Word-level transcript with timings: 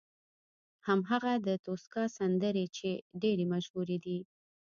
هغه 1.11 1.29
هم 1.37 1.41
د 1.47 1.49
توسکا 1.65 2.03
سندرې 2.17 2.65
چې 2.77 2.89
ډېرې 3.21 3.45
مشهورې 3.53 3.97
دي. 4.05 4.19